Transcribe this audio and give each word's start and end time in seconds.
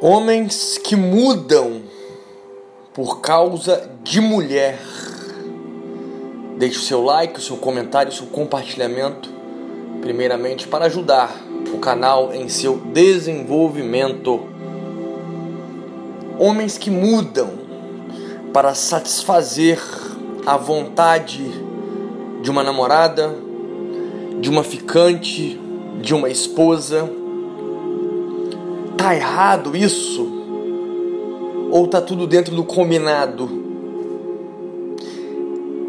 Homens 0.00 0.78
que 0.78 0.94
mudam 0.94 1.82
por 2.94 3.20
causa 3.20 3.90
de 4.04 4.20
mulher. 4.20 4.78
Deixe 6.56 6.78
o 6.78 6.82
seu 6.82 7.02
like, 7.02 7.40
o 7.40 7.42
seu 7.42 7.56
comentário, 7.56 8.12
o 8.12 8.14
seu 8.14 8.26
compartilhamento, 8.26 9.28
primeiramente 10.00 10.68
para 10.68 10.84
ajudar 10.84 11.34
o 11.74 11.78
canal 11.78 12.32
em 12.32 12.48
seu 12.48 12.76
desenvolvimento. 12.76 14.38
Homens 16.38 16.78
que 16.78 16.92
mudam 16.92 17.50
para 18.52 18.76
satisfazer 18.76 19.80
a 20.46 20.56
vontade 20.56 21.42
de 22.40 22.48
uma 22.52 22.62
namorada, 22.62 23.34
de 24.40 24.48
uma 24.48 24.62
ficante, 24.62 25.60
de 26.00 26.14
uma 26.14 26.30
esposa 26.30 27.10
Tá 28.98 29.14
errado 29.14 29.76
isso? 29.76 30.28
Ou 31.70 31.86
tá 31.86 32.00
tudo 32.00 32.26
dentro 32.26 32.56
do 32.56 32.64
combinado? 32.64 33.48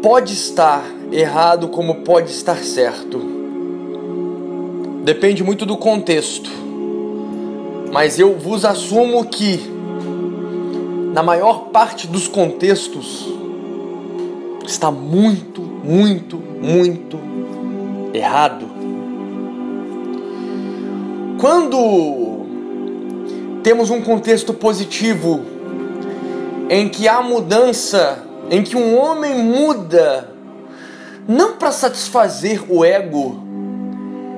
Pode 0.00 0.32
estar 0.32 0.84
errado 1.10 1.68
como 1.68 1.96
pode 1.96 2.30
estar 2.30 2.58
certo. 2.58 3.20
Depende 5.02 5.42
muito 5.42 5.66
do 5.66 5.76
contexto. 5.76 6.48
Mas 7.92 8.20
eu 8.20 8.38
vos 8.38 8.64
assumo 8.64 9.24
que 9.24 9.58
na 11.12 11.24
maior 11.24 11.70
parte 11.70 12.06
dos 12.06 12.28
contextos 12.28 13.28
está 14.64 14.88
muito, 14.88 15.60
muito, 15.60 16.36
muito 16.36 17.18
errado. 18.14 18.66
Quando 21.40 22.29
temos 23.62 23.90
um 23.90 24.00
contexto 24.00 24.54
positivo 24.54 25.44
em 26.68 26.88
que 26.88 27.08
há 27.08 27.20
mudança, 27.20 28.22
em 28.50 28.62
que 28.62 28.76
um 28.76 28.96
homem 28.96 29.42
muda, 29.42 30.30
não 31.26 31.56
para 31.56 31.72
satisfazer 31.72 32.62
o 32.68 32.84
ego, 32.84 33.42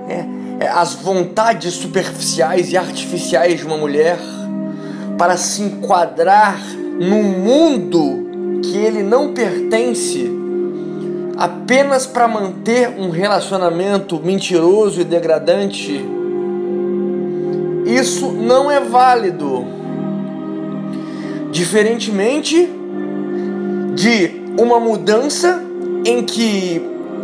é, 0.08 0.64
é, 0.64 0.68
as 0.68 0.94
vontades 0.94 1.74
superficiais 1.74 2.72
e 2.72 2.76
artificiais 2.76 3.60
de 3.60 3.66
uma 3.66 3.76
mulher, 3.76 4.18
para 5.18 5.36
se 5.36 5.62
enquadrar 5.62 6.58
num 6.98 7.22
mundo 7.22 8.60
que 8.62 8.76
ele 8.76 9.02
não 9.02 9.34
pertence, 9.34 10.30
apenas 11.36 12.06
para 12.06 12.26
manter 12.26 12.88
um 12.88 13.10
relacionamento 13.10 14.20
mentiroso 14.22 15.00
e 15.00 15.04
degradante 15.04 16.21
isso 17.96 18.30
não 18.32 18.70
é 18.70 18.80
válido. 18.80 19.64
Diferentemente 21.50 22.68
de 23.94 24.42
uma 24.58 24.80
mudança 24.80 25.62
em 26.04 26.22
que 26.24 26.82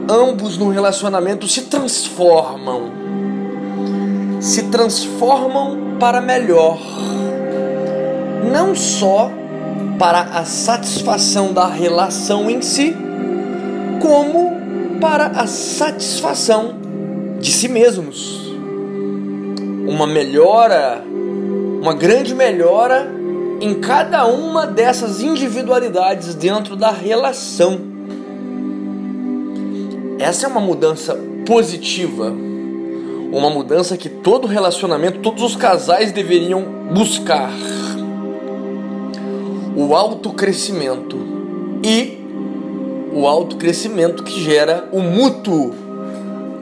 ambos 0.08 0.56
no 0.56 0.68
relacionamento 0.68 1.48
se 1.48 1.62
transformam, 1.62 2.90
se 4.40 4.64
transformam 4.64 5.96
para 5.98 6.20
melhor, 6.20 6.78
não 8.52 8.74
só 8.74 9.30
para 9.98 10.20
a 10.20 10.44
satisfação 10.44 11.52
da 11.52 11.66
relação 11.66 12.48
em 12.48 12.62
si, 12.62 12.94
como 14.00 14.56
para 15.00 15.26
a 15.26 15.46
satisfação 15.46 16.74
de 17.40 17.52
si 17.52 17.68
mesmos 17.68 18.47
uma 19.88 20.06
melhora, 20.06 21.02
uma 21.80 21.94
grande 21.94 22.34
melhora 22.34 23.10
em 23.58 23.80
cada 23.80 24.26
uma 24.26 24.66
dessas 24.66 25.22
individualidades 25.22 26.34
dentro 26.34 26.76
da 26.76 26.90
relação. 26.90 27.80
Essa 30.18 30.46
é 30.46 30.48
uma 30.50 30.60
mudança 30.60 31.18
positiva, 31.46 32.30
uma 33.32 33.48
mudança 33.48 33.96
que 33.96 34.10
todo 34.10 34.46
relacionamento, 34.46 35.20
todos 35.20 35.42
os 35.42 35.56
casais 35.56 36.12
deveriam 36.12 36.62
buscar. 36.92 37.50
O 39.74 39.94
autocrescimento 39.94 41.16
e 41.82 42.18
o 43.14 43.26
autocrescimento 43.26 44.22
que 44.22 44.38
gera 44.38 44.86
o 44.92 45.00
mútuo 45.00 45.72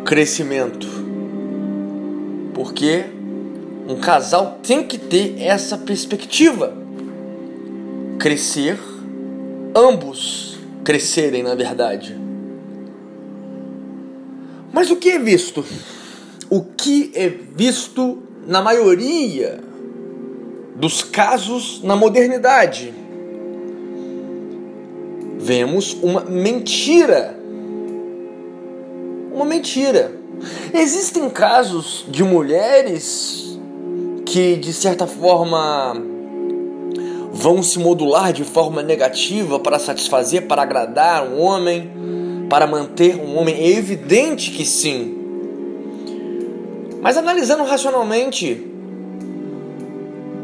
crescimento. 0.04 0.86
Porque 2.54 3.15
um 3.88 3.96
casal 3.96 4.58
tem 4.62 4.82
que 4.82 4.98
ter 4.98 5.40
essa 5.40 5.78
perspectiva. 5.78 6.76
Crescer, 8.18 8.78
ambos 9.74 10.58
crescerem, 10.82 11.42
na 11.42 11.54
verdade. 11.54 12.18
Mas 14.72 14.90
o 14.90 14.96
que 14.96 15.10
é 15.10 15.18
visto? 15.18 15.64
O 16.50 16.62
que 16.62 17.12
é 17.14 17.28
visto 17.28 18.22
na 18.46 18.60
maioria 18.60 19.60
dos 20.74 21.02
casos 21.02 21.80
na 21.82 21.96
modernidade? 21.96 22.92
Vemos 25.38 25.96
uma 26.02 26.22
mentira. 26.22 27.38
Uma 29.32 29.44
mentira. 29.44 30.12
Existem 30.74 31.30
casos 31.30 32.04
de 32.08 32.24
mulheres 32.24 33.45
que 34.36 34.54
de 34.54 34.70
certa 34.70 35.06
forma 35.06 35.96
vão 37.32 37.62
se 37.62 37.78
modular 37.78 38.34
de 38.34 38.44
forma 38.44 38.82
negativa 38.82 39.58
para 39.58 39.78
satisfazer, 39.78 40.46
para 40.46 40.60
agradar 40.60 41.26
um 41.26 41.40
homem, 41.40 41.90
para 42.46 42.66
manter 42.66 43.16
um 43.16 43.38
homem? 43.38 43.54
É 43.54 43.70
evidente 43.70 44.50
que 44.50 44.66
sim. 44.66 45.16
Mas 47.00 47.16
analisando 47.16 47.64
racionalmente, 47.64 48.70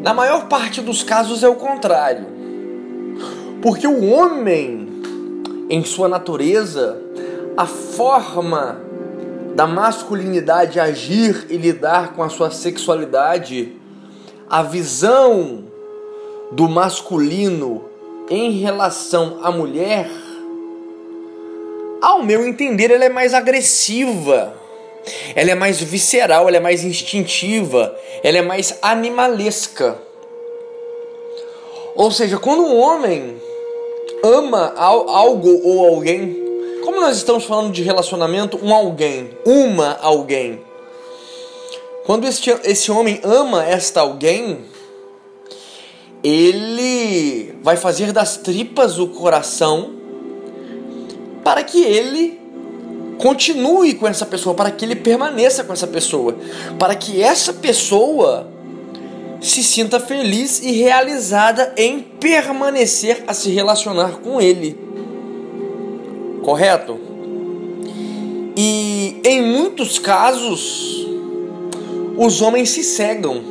na 0.00 0.14
maior 0.14 0.48
parte 0.48 0.81
dos 0.81 1.02
casos 1.02 1.42
é 1.42 1.48
o 1.50 1.56
contrário. 1.56 2.25
Porque 3.60 3.86
o 3.86 4.08
homem, 4.08 4.88
em 5.69 5.84
sua 5.84 6.08
natureza, 6.08 6.98
a 7.58 7.66
forma 7.66 8.81
da 9.54 9.66
masculinidade 9.66 10.81
agir 10.81 11.47
e 11.50 11.58
lidar 11.58 12.14
com 12.14 12.22
a 12.22 12.31
sua 12.31 12.50
sexualidade, 12.50 13.81
a 14.48 14.62
visão 14.62 15.64
do 16.50 16.69
masculino 16.69 17.84
em 18.28 18.53
relação 18.53 19.38
à 19.42 19.50
mulher, 19.50 20.08
ao 22.00 22.22
meu 22.22 22.47
entender, 22.47 22.91
ela 22.91 23.04
é 23.04 23.08
mais 23.08 23.34
agressiva, 23.34 24.54
ela 25.34 25.50
é 25.50 25.54
mais 25.54 25.81
visceral, 25.81 26.48
ela 26.48 26.56
é 26.56 26.60
mais 26.60 26.84
instintiva, 26.84 27.97
ela 28.22 28.38
é 28.38 28.42
mais 28.42 28.78
animalesca. 28.82 29.98
Ou 31.94 32.10
seja, 32.10 32.38
quando 32.38 32.62
um 32.62 32.78
homem 32.78 33.36
ama 34.25 34.72
algo 34.76 35.60
ou 35.64 35.86
alguém, 35.86 36.36
como 36.84 37.00
nós 37.00 37.16
estamos 37.16 37.44
falando 37.44 37.72
de 37.72 37.82
relacionamento, 37.82 38.58
um 38.62 38.75
alguém, 38.75 39.31
uma 39.44 39.98
alguém. 40.00 40.60
Quando 42.04 42.26
este, 42.26 42.50
esse 42.64 42.90
homem 42.90 43.20
ama 43.22 43.64
esta 43.64 44.00
alguém, 44.00 44.64
ele 46.22 47.54
vai 47.62 47.76
fazer 47.76 48.12
das 48.12 48.36
tripas 48.36 48.98
o 48.98 49.08
coração 49.08 49.92
para 51.44 51.62
que 51.62 51.82
ele 51.82 52.40
continue 53.18 53.94
com 53.94 54.06
essa 54.06 54.26
pessoa, 54.26 54.54
para 54.54 54.70
que 54.70 54.84
ele 54.84 54.96
permaneça 54.96 55.64
com 55.64 55.72
essa 55.72 55.86
pessoa, 55.86 56.36
para 56.78 56.94
que 56.94 57.22
essa 57.22 57.52
pessoa 57.52 58.49
se 59.40 59.62
sinta 59.62 59.99
feliz 59.99 60.60
e 60.60 60.72
realizada 60.72 61.72
em 61.76 62.00
permanecer 62.00 63.25
a 63.26 63.34
se 63.34 63.50
relacionar 63.50 64.19
com 64.19 64.40
ele 64.40 64.93
correto? 66.43 66.99
E 68.56 69.20
em 69.25 69.40
muitos 69.40 69.99
casos, 69.99 71.06
os 72.17 72.41
homens 72.41 72.70
se 72.70 72.82
cegam. 72.82 73.43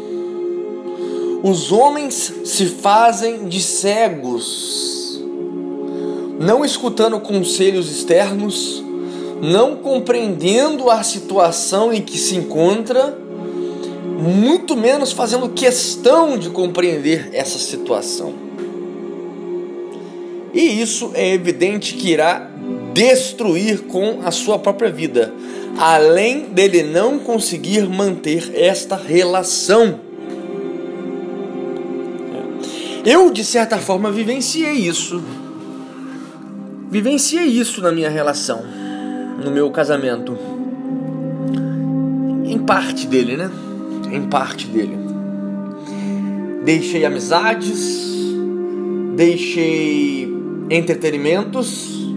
Os 1.44 1.72
homens 1.72 2.34
se 2.46 2.68
fazem 2.68 3.46
de 3.48 3.60
cegos, 3.60 5.20
não 6.40 6.64
escutando 6.64 7.20
conselhos 7.20 7.90
externos, 7.90 8.84
não 9.42 9.78
compreendendo 9.78 10.92
a 10.92 11.02
situação 11.02 11.92
em 11.92 12.00
que 12.00 12.16
se 12.16 12.36
encontra, 12.36 13.18
muito 14.20 14.78
menos 14.78 15.12
fazendo 15.12 15.50
questão 15.50 16.38
de 16.38 16.52
compreender 16.52 17.30
essa 17.34 17.58
situação. 17.58 18.36
E 20.54 20.82
isso 20.82 21.10
é 21.16 21.34
evidente 21.34 21.96
que 21.96 22.12
irá 22.12 22.52
destruir 22.94 23.84
com 23.84 24.20
a 24.24 24.30
sua 24.30 24.60
própria 24.60 24.92
vida, 24.92 25.34
além 25.78 26.46
dele 26.46 26.84
não 26.84 27.20
conseguir 27.20 27.88
manter 27.88 28.52
esta 28.56 28.96
relação. 28.96 30.00
Eu, 33.06 33.32
de 33.32 33.44
certa 33.44 33.78
forma, 33.78 34.12
vivenciei 34.12 34.74
isso. 34.74 35.22
Vivenciei 36.90 37.46
isso 37.46 37.82
na 37.82 37.92
minha 37.92 38.10
relação, 38.10 38.64
no 39.44 39.50
meu 39.50 39.72
casamento. 39.72 40.38
Em 42.46 42.60
parte 42.60 43.08
dele, 43.08 43.38
né? 43.38 43.50
Em 44.12 44.22
parte 44.24 44.68
dele. 44.68 44.98
Deixei 46.64 47.06
amizades, 47.06 48.12
deixei 49.16 50.32
entretenimentos, 50.70 52.14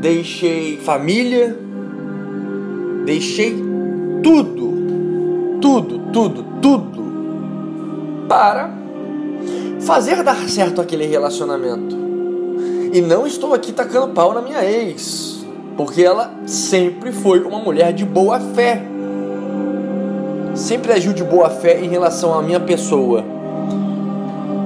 deixei 0.00 0.76
família, 0.76 1.67
deixei 3.08 3.56
tudo, 4.22 5.58
tudo, 5.62 5.98
tudo, 6.12 6.44
tudo 6.60 7.02
para 8.28 8.70
fazer 9.80 10.22
dar 10.22 10.46
certo 10.46 10.78
aquele 10.82 11.06
relacionamento. 11.06 11.96
E 12.92 13.00
não 13.00 13.26
estou 13.26 13.54
aqui 13.54 13.72
tacando 13.72 14.08
pau 14.08 14.34
na 14.34 14.42
minha 14.42 14.62
ex, 14.62 15.42
porque 15.74 16.02
ela 16.02 16.34
sempre 16.44 17.10
foi 17.10 17.40
uma 17.40 17.58
mulher 17.58 17.94
de 17.94 18.04
boa 18.04 18.38
fé. 18.38 18.82
Sempre 20.54 20.92
agiu 20.92 21.14
de 21.14 21.24
boa 21.24 21.48
fé 21.48 21.80
em 21.80 21.88
relação 21.88 22.38
à 22.38 22.42
minha 22.42 22.60
pessoa. 22.60 23.24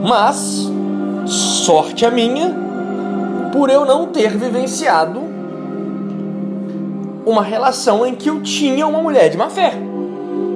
Mas, 0.03 0.69
sorte 1.27 2.05
a 2.05 2.11
minha, 2.11 2.53
por 3.53 3.71
eu 3.71 3.85
não 3.85 4.09
ter 4.09 4.37
vivenciado 4.37 5.22
uma 7.25 7.43
relação 7.43 8.07
em 8.07 8.15
que 8.15 8.29
eu 8.29 8.41
tinha 8.43 8.87
uma 8.87 9.01
mulher 9.01 9.29
de 9.29 9.37
má 9.37 9.49
fé, 9.49 9.75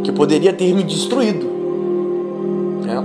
que 0.02 0.12
poderia 0.12 0.52
ter 0.52 0.74
me 0.74 0.82
destruído. 0.82 1.46
Né? 2.84 3.02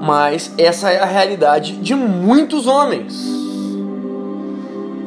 Mas 0.00 0.52
essa 0.58 0.90
é 0.90 1.00
a 1.00 1.06
realidade 1.06 1.72
de 1.76 1.94
muitos 1.94 2.66
homens. 2.66 3.34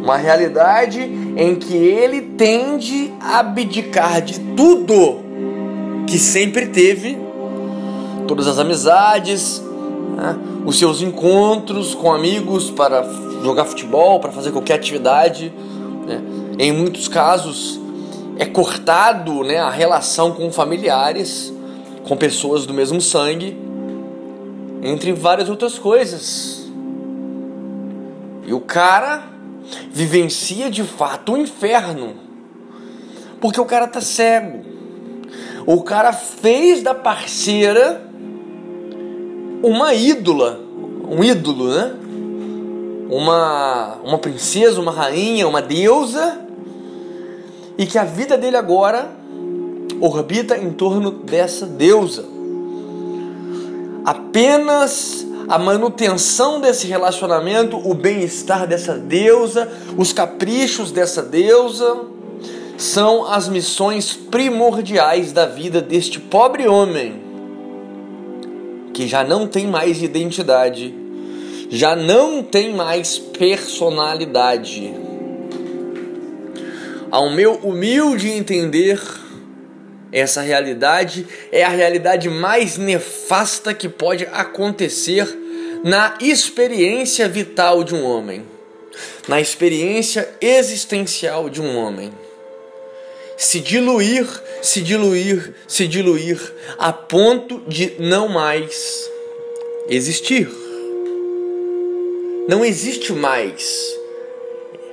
Uma 0.03 0.18
realidade 0.18 1.01
em 1.36 1.56
que 1.56 1.75
ele 1.75 2.21
tende 2.21 3.13
a 3.19 3.39
abdicar 3.39 4.21
de 4.21 4.39
tudo 4.39 5.19
que 6.07 6.18
sempre 6.18 6.68
teve, 6.68 7.18
todas 8.27 8.47
as 8.47 8.57
amizades, 8.57 9.63
né? 10.15 10.38
os 10.65 10.77
seus 10.77 11.01
encontros 11.01 11.94
com 11.94 12.12
amigos 12.12 12.69
para 12.71 13.03
jogar 13.44 13.65
futebol, 13.65 14.19
para 14.19 14.31
fazer 14.31 14.51
qualquer 14.51 14.75
atividade. 14.75 15.53
Né? 16.06 16.21
Em 16.62 16.74
muitos 16.74 17.08
casos 17.08 17.80
é 18.38 18.46
cortado 18.46 19.46
né, 19.46 19.60
a 19.60 19.70
relação 19.70 20.34
com 20.34 20.52
familiares, 20.52 21.54
com 22.06 22.18
pessoas 22.18 22.66
do 22.66 22.74
mesmo 22.74 23.00
sangue, 23.00 23.58
entre 24.84 25.14
várias 25.14 25.50
outras 25.50 25.80
coisas. 25.80 26.70
E 28.46 28.52
o 28.52 28.60
cara 28.60 29.24
vivencia 29.90 30.70
de 30.70 30.84
fato 30.84 31.32
o 31.32 31.38
inferno, 31.38 32.16
porque 33.40 33.62
o 33.62 33.66
cara 33.66 33.88
tá 33.88 34.02
cego. 34.02 34.60
O 35.66 35.82
cara 35.82 36.12
fez 36.12 36.84
da 36.84 36.94
parceira 36.94 38.06
uma 39.64 39.94
ídola, 39.94 40.60
um 41.10 41.24
ídolo, 41.24 41.70
né? 41.70 41.96
Uma, 43.10 43.96
uma 44.04 44.18
princesa, 44.18 44.82
uma 44.82 44.92
rainha, 44.92 45.48
uma 45.48 45.62
deusa 45.62 46.49
e 47.80 47.86
que 47.86 47.98
a 47.98 48.04
vida 48.04 48.38
dele 48.38 48.58
agora 48.58 49.10
orbita 50.02 50.58
em 50.58 50.70
torno 50.74 51.12
dessa 51.12 51.66
deusa. 51.66 52.26
Apenas 54.04 55.26
a 55.48 55.58
manutenção 55.58 56.60
desse 56.60 56.88
relacionamento, 56.88 57.78
o 57.78 57.94
bem-estar 57.94 58.68
dessa 58.68 58.96
deusa, 58.96 59.72
os 59.98 60.12
caprichos 60.12 60.92
dessa 60.92 61.22
deusa, 61.24 62.02
são 62.78 63.26
as 63.26 63.48
missões 63.48 64.12
primordiais 64.14 65.32
da 65.32 65.46
vida 65.46 65.82
deste 65.82 66.20
pobre 66.20 66.68
homem, 66.68 67.24
que 68.94 69.08
já 69.08 69.24
não 69.24 69.48
tem 69.48 69.66
mais 69.66 70.04
identidade, 70.04 70.94
já 71.70 71.96
não 71.96 72.44
tem 72.44 72.75
mais 72.75 73.18
personalidade 73.18 75.09
ao 77.12 77.30
meu 77.30 77.54
humilde 77.56 78.30
entender, 78.30 79.00
essa 80.12 80.42
realidade 80.42 81.26
é 81.52 81.64
a 81.64 81.70
realidade 81.70 82.30
mais 82.30 82.78
nefasta 82.78 83.74
que 83.74 83.88
pode 83.88 84.28
acontecer 84.32 85.28
na 85.84 86.18
experiência 86.20 87.28
vital 87.28 87.84
de 87.84 87.96
um 87.96 88.04
homem, 88.04 88.46
na 89.28 89.40
experiência 89.40 90.30
existencial 90.42 91.50
de 91.50 91.62
um 91.62 91.78
homem. 91.78 92.12
Se 93.38 93.60
diluir, 93.60 94.28
se 94.62 94.82
diluir, 94.82 95.54
se 95.68 95.88
diluir, 95.88 96.54
a 96.78 96.92
ponto 96.92 97.62
de 97.68 97.94
não 98.00 98.28
mais 98.28 99.10
existir. 99.88 100.50
Não 102.50 102.66
existe 102.66 103.14
mais, 103.14 103.96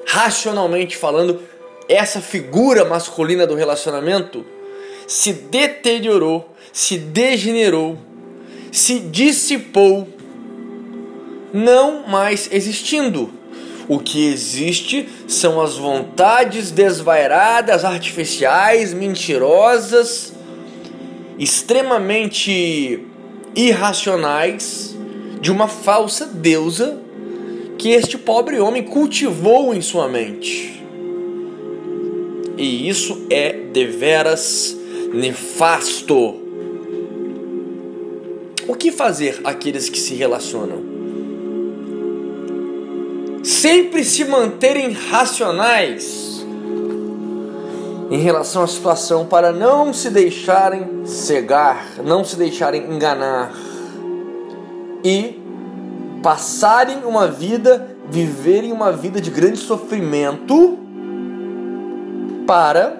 racionalmente 0.04 0.96
falando, 0.96 1.40
essa 1.88 2.20
figura 2.20 2.84
masculina 2.84 3.46
do 3.46 3.54
relacionamento 3.54 4.44
se 5.06 5.32
deteriorou, 5.32 6.54
se 6.72 6.98
degenerou, 6.98 7.96
se 8.72 8.98
dissipou, 8.98 10.08
não 11.52 12.06
mais 12.06 12.48
existindo. 12.52 13.30
O 13.88 14.00
que 14.00 14.26
existe 14.26 15.08
são 15.28 15.60
as 15.60 15.76
vontades 15.76 16.72
desvairadas, 16.72 17.84
artificiais, 17.84 18.92
mentirosas, 18.92 20.32
extremamente 21.38 23.06
irracionais 23.54 24.96
de 25.40 25.52
uma 25.52 25.68
falsa 25.68 26.26
deusa 26.26 26.98
que 27.78 27.90
este 27.90 28.18
pobre 28.18 28.58
homem 28.58 28.82
cultivou 28.82 29.72
em 29.72 29.80
sua 29.80 30.08
mente. 30.08 30.75
E 32.56 32.88
isso 32.88 33.26
é 33.28 33.52
deveras 33.52 34.76
nefasto. 35.12 36.40
O 38.66 38.74
que 38.74 38.90
fazer 38.90 39.40
aqueles 39.44 39.88
que 39.88 39.98
se 39.98 40.14
relacionam? 40.14 40.96
Sempre 43.44 44.04
se 44.04 44.24
manterem 44.24 44.90
racionais 44.90 46.44
em 48.10 48.18
relação 48.18 48.62
à 48.62 48.66
situação 48.66 49.26
para 49.26 49.52
não 49.52 49.92
se 49.92 50.10
deixarem 50.10 51.04
cegar, 51.04 51.86
não 52.04 52.24
se 52.24 52.36
deixarem 52.36 52.92
enganar 52.92 53.52
e 55.04 55.40
passarem 56.22 57.04
uma 57.04 57.28
vida, 57.28 57.96
viverem 58.08 58.72
uma 58.72 58.90
vida 58.90 59.20
de 59.20 59.30
grande 59.30 59.58
sofrimento 59.58 60.85
para 62.46 62.96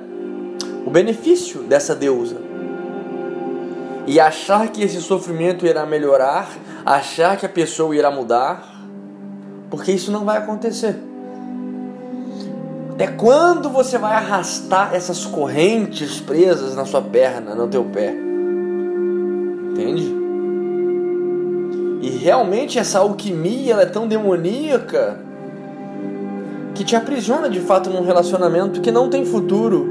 o 0.85 0.91
benefício 0.91 1.63
dessa 1.63 1.95
deusa. 1.95 2.37
E 4.07 4.21
achar 4.21 4.69
que 4.69 4.83
esse 4.83 5.01
sofrimento 5.01 5.67
irá 5.67 5.87
melhorar, 5.87 6.49
achar 6.85 7.37
que 7.37 7.47
a 7.47 7.49
pessoa 7.49 7.95
irá 7.97 8.11
mudar, 8.11 8.65
porque 9.71 9.93
isso 9.93 10.13
não 10.13 10.25
vai 10.25 10.39
acontecer. 10.39 10.97
Até 12.93 13.09
quando 13.09 13.69
você 13.69 13.99
vai 13.99 14.15
arrastar 14.15 14.95
essas 14.95 15.27
correntes 15.27 16.21
presas 16.21 16.75
na 16.75 16.85
sua 16.85 17.03
perna, 17.03 17.55
no 17.55 17.69
teu 17.69 17.85
pé? 17.85 18.15
Entende? 19.73 20.15
E 22.01 22.11
realmente 22.11 22.79
essa 22.79 23.01
alquimia 23.01 23.75
ela 23.75 23.83
é 23.83 23.87
tão 23.87 24.07
demoníaca 24.07 25.26
que 26.77 26.85
te 26.85 26.95
aprisiona 26.95 27.49
de 27.49 27.59
fato 27.59 27.89
num 27.89 28.05
relacionamento 28.05 28.83
que 28.83 28.93
não 28.93 29.09
tem 29.09 29.25
futuro, 29.25 29.89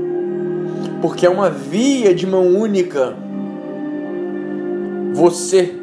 porque 1.01 1.25
é 1.25 1.29
uma 1.29 1.49
via 1.49 2.13
de 2.13 2.27
mão 2.27 2.45
única. 2.45 3.15
Você, 5.13 5.75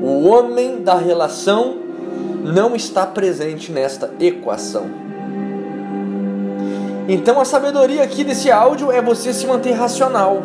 o 0.00 0.28
homem 0.28 0.80
da 0.80 0.94
relação, 0.94 1.76
não 2.44 2.76
está 2.76 3.04
presente 3.04 3.72
nesta 3.72 4.10
equação. 4.20 4.86
Então 7.08 7.40
a 7.40 7.44
sabedoria 7.44 8.04
aqui 8.04 8.22
desse 8.22 8.48
áudio 8.50 8.92
é 8.92 9.02
você 9.02 9.32
se 9.32 9.46
manter 9.46 9.72
racional, 9.72 10.42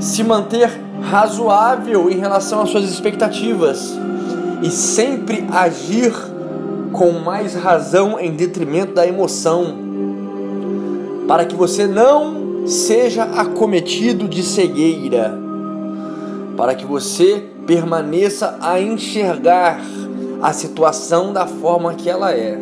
se 0.00 0.24
manter 0.24 0.68
razoável 1.00 2.10
em 2.10 2.18
relação 2.18 2.60
às 2.60 2.70
suas 2.70 2.84
expectativas 2.84 3.96
e 4.62 4.70
sempre 4.70 5.46
agir 5.52 6.31
com 6.92 7.12
mais 7.12 7.54
razão 7.54 8.18
em 8.20 8.32
detrimento 8.32 8.94
da 8.94 9.06
emoção, 9.06 9.74
para 11.26 11.44
que 11.44 11.54
você 11.54 11.86
não 11.86 12.66
seja 12.66 13.24
acometido 13.24 14.28
de 14.28 14.42
cegueira, 14.42 15.36
para 16.56 16.74
que 16.74 16.84
você 16.84 17.42
permaneça 17.66 18.58
a 18.60 18.80
enxergar 18.80 19.80
a 20.40 20.52
situação 20.52 21.32
da 21.32 21.46
forma 21.46 21.94
que 21.94 22.10
ela 22.10 22.32
é. 22.32 22.58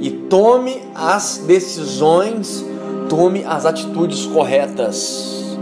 E 0.00 0.10
tome 0.10 0.82
as 0.94 1.42
decisões, 1.46 2.64
tome 3.08 3.44
as 3.44 3.66
atitudes 3.66 4.26
corretas 4.26 5.56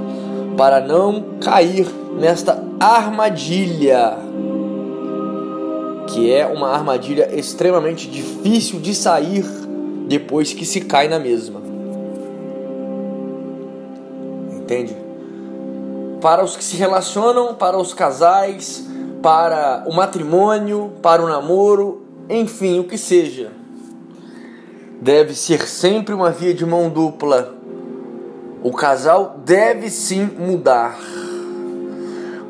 para 0.56 0.80
não 0.80 1.24
cair 1.40 1.86
nesta 2.18 2.62
armadilha 2.78 4.29
que 6.12 6.32
é 6.32 6.44
uma 6.46 6.68
armadilha 6.68 7.30
extremamente 7.34 8.08
difícil 8.08 8.80
de 8.80 8.94
sair 8.94 9.44
depois 10.08 10.52
que 10.52 10.66
se 10.66 10.80
cai 10.80 11.06
na 11.08 11.18
mesma. 11.18 11.60
Entende? 14.56 14.96
Para 16.20 16.44
os 16.44 16.56
que 16.56 16.64
se 16.64 16.76
relacionam, 16.76 17.54
para 17.54 17.78
os 17.78 17.94
casais, 17.94 18.86
para 19.22 19.84
o 19.86 19.94
matrimônio, 19.94 20.92
para 21.00 21.22
o 21.22 21.28
namoro, 21.28 22.02
enfim, 22.28 22.80
o 22.80 22.84
que 22.84 22.98
seja. 22.98 23.52
Deve 25.00 25.34
ser 25.34 25.66
sempre 25.66 26.14
uma 26.14 26.30
via 26.30 26.52
de 26.52 26.66
mão 26.66 26.88
dupla. 26.88 27.54
O 28.62 28.72
casal 28.72 29.36
deve 29.44 29.88
sim 29.88 30.28
mudar, 30.38 30.98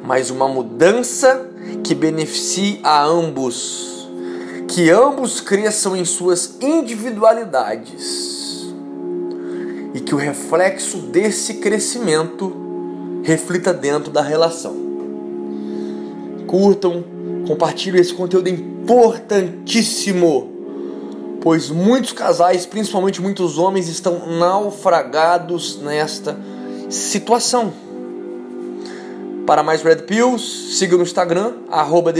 mas 0.02 0.30
uma 0.30 0.48
mudança 0.48 1.49
que 1.82 1.94
beneficie 1.94 2.80
a 2.82 3.04
ambos, 3.04 4.08
que 4.68 4.90
ambos 4.90 5.40
cresçam 5.40 5.96
em 5.96 6.04
suas 6.04 6.58
individualidades 6.60 8.30
e 9.92 10.00
que 10.00 10.14
o 10.14 10.18
reflexo 10.18 10.98
desse 10.98 11.54
crescimento 11.54 12.54
reflita 13.22 13.72
dentro 13.72 14.10
da 14.10 14.22
relação. 14.22 14.76
Curtam, 16.46 17.04
compartilhem 17.46 18.00
esse 18.00 18.14
conteúdo 18.14 18.48
importantíssimo, 18.48 20.50
pois 21.40 21.70
muitos 21.70 22.12
casais, 22.12 22.66
principalmente 22.66 23.20
muitos 23.20 23.58
homens, 23.58 23.88
estão 23.88 24.38
naufragados 24.38 25.80
nesta 25.80 26.38
situação. 26.88 27.72
Para 29.50 29.64
mais 29.64 29.82
Red 29.82 30.02
Pills, 30.02 30.76
siga 30.78 30.96
no 30.96 31.02
Instagram, 31.02 31.54
arroba. 31.68 32.14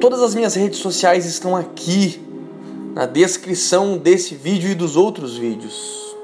Todas 0.00 0.22
as 0.22 0.34
minhas 0.34 0.54
redes 0.54 0.78
sociais 0.78 1.26
estão 1.26 1.54
aqui 1.54 2.18
na 2.94 3.04
descrição 3.04 3.98
desse 3.98 4.34
vídeo 4.34 4.70
e 4.70 4.74
dos 4.74 4.96
outros 4.96 5.36
vídeos. 5.36 6.16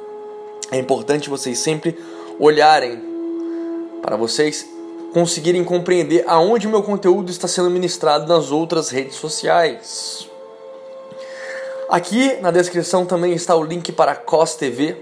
É 0.71 0.79
importante 0.79 1.29
vocês 1.29 1.59
sempre 1.59 1.99
olharem 2.41 2.99
para 4.01 4.17
vocês 4.17 4.67
conseguirem 5.13 5.63
compreender 5.63 6.25
aonde 6.27 6.67
o 6.67 6.71
meu 6.71 6.83
conteúdo 6.83 7.31
está 7.31 7.47
sendo 7.47 7.69
ministrado 7.69 8.27
nas 8.27 8.51
outras 8.51 8.89
redes 8.89 9.17
sociais. 9.17 10.27
Aqui 11.91 12.39
na 12.41 12.51
descrição 12.51 13.05
também 13.05 13.35
está 13.35 13.55
o 13.55 13.63
link 13.63 13.93
para 13.93 14.13
a 14.13 14.17
COS 14.17 14.55
TV. 14.55 14.97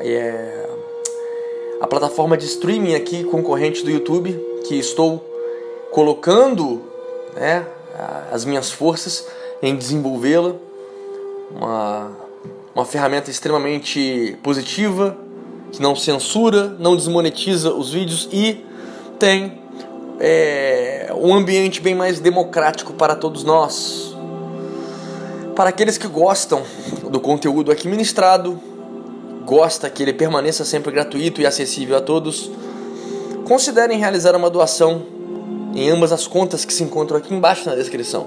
É, 0.00 0.06
é 0.06 0.70
a 1.80 1.86
plataforma 1.86 2.36
de 2.36 2.46
streaming 2.46 2.94
aqui 2.94 3.24
concorrente 3.24 3.82
do 3.82 3.90
YouTube, 3.90 4.32
que 4.66 4.78
estou 4.78 5.24
colocando 5.90 6.82
né, 7.34 7.66
as 8.30 8.44
minhas 8.44 8.70
forças 8.70 9.26
em 9.62 9.74
desenvolvê-la. 9.76 10.54
Uma 11.50 12.30
uma 12.74 12.84
ferramenta 12.84 13.30
extremamente 13.30 14.38
positiva, 14.42 15.16
que 15.72 15.82
não 15.82 15.94
censura, 15.94 16.74
não 16.78 16.96
desmonetiza 16.96 17.72
os 17.72 17.92
vídeos 17.92 18.28
e 18.32 18.64
tem 19.18 19.60
é, 20.18 21.12
um 21.16 21.34
ambiente 21.34 21.80
bem 21.80 21.94
mais 21.94 22.20
democrático 22.20 22.92
para 22.92 23.14
todos 23.14 23.44
nós. 23.44 24.14
Para 25.54 25.68
aqueles 25.68 25.98
que 25.98 26.06
gostam 26.06 26.62
do 27.10 27.20
conteúdo 27.20 27.70
aqui 27.70 27.88
ministrado, 27.88 28.58
gosta 29.44 29.88
que 29.90 30.02
ele 30.02 30.12
permaneça 30.12 30.64
sempre 30.64 30.92
gratuito 30.92 31.40
e 31.40 31.46
acessível 31.46 31.96
a 31.96 32.00
todos, 32.00 32.50
considerem 33.44 33.98
realizar 33.98 34.36
uma 34.36 34.50
doação 34.50 35.02
em 35.74 35.88
ambas 35.88 36.12
as 36.12 36.26
contas 36.26 36.64
que 36.64 36.72
se 36.72 36.82
encontram 36.82 37.18
aqui 37.18 37.34
embaixo 37.34 37.68
na 37.68 37.74
descrição. 37.74 38.26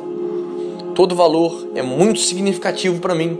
Todo 0.95 1.15
valor 1.15 1.67
é 1.75 1.81
muito 1.81 2.19
significativo 2.19 2.99
para 2.99 3.15
mim 3.15 3.37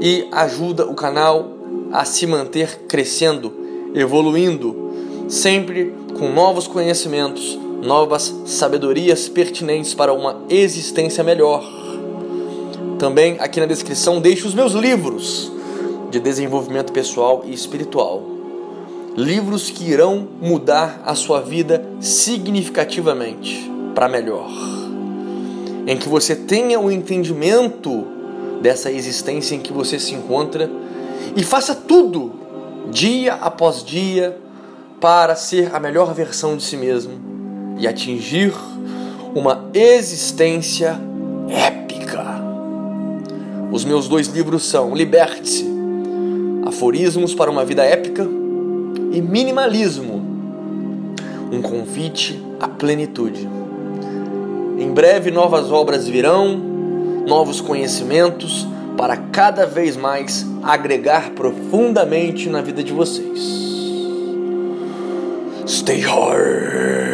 e 0.00 0.26
ajuda 0.32 0.86
o 0.86 0.94
canal 0.94 1.50
a 1.92 2.04
se 2.04 2.26
manter 2.26 2.80
crescendo, 2.88 3.52
evoluindo, 3.94 4.90
sempre 5.28 5.94
com 6.18 6.28
novos 6.30 6.66
conhecimentos, 6.66 7.58
novas 7.82 8.34
sabedorias 8.46 9.28
pertinentes 9.28 9.94
para 9.94 10.12
uma 10.12 10.42
existência 10.48 11.22
melhor. 11.22 11.64
Também 12.98 13.36
aqui 13.40 13.60
na 13.60 13.66
descrição 13.66 14.20
deixo 14.20 14.46
os 14.46 14.54
meus 14.54 14.72
livros 14.72 15.53
de 16.14 16.20
desenvolvimento 16.20 16.92
pessoal 16.92 17.42
e 17.44 17.52
espiritual. 17.52 18.22
Livros 19.16 19.68
que 19.68 19.90
irão 19.90 20.28
mudar 20.40 21.02
a 21.04 21.16
sua 21.16 21.40
vida 21.40 21.84
significativamente 22.00 23.68
para 23.96 24.08
melhor. 24.08 24.48
Em 25.84 25.96
que 25.96 26.08
você 26.08 26.36
tenha 26.36 26.78
o 26.78 26.84
um 26.84 26.90
entendimento 26.90 28.06
dessa 28.62 28.92
existência 28.92 29.56
em 29.56 29.58
que 29.58 29.72
você 29.72 29.98
se 29.98 30.14
encontra 30.14 30.70
e 31.34 31.42
faça 31.42 31.74
tudo, 31.74 32.32
dia 32.92 33.34
após 33.34 33.82
dia, 33.82 34.38
para 35.00 35.34
ser 35.34 35.74
a 35.74 35.80
melhor 35.80 36.14
versão 36.14 36.56
de 36.56 36.62
si 36.62 36.76
mesmo 36.76 37.14
e 37.76 37.88
atingir 37.88 38.54
uma 39.34 39.68
existência 39.74 40.96
épica. 41.48 42.24
Os 43.72 43.84
meus 43.84 44.06
dois 44.06 44.28
livros 44.28 44.64
são 44.64 44.94
Liberte-se, 44.94 45.73
Aforismos 46.66 47.34
para 47.34 47.50
uma 47.50 47.64
Vida 47.64 47.84
Épica 47.84 48.26
e 49.12 49.20
Minimalismo, 49.20 50.22
um 51.52 51.60
convite 51.60 52.42
à 52.58 52.66
plenitude. 52.66 53.46
Em 54.78 54.90
breve 54.92 55.30
novas 55.30 55.70
obras 55.70 56.08
virão 56.08 56.56
novos 57.26 57.60
conhecimentos 57.60 58.66
para 58.96 59.16
cada 59.16 59.66
vez 59.66 59.96
mais 59.96 60.46
agregar 60.62 61.30
profundamente 61.30 62.48
na 62.48 62.62
vida 62.62 62.82
de 62.82 62.92
vocês. 62.92 63.64
Stay 65.66 66.00
hard. 66.00 67.13